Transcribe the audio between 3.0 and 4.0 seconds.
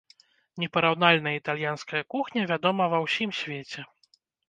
ўсім свеце.